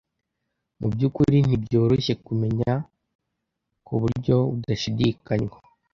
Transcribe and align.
Mu 0.79 0.87
byukuri 0.93 1.37
ntibyoroshye 1.45 2.13
kumenya 2.25 2.71
ku 3.85 3.93
buryo 4.01 4.35
budashidikanywa 4.51 5.57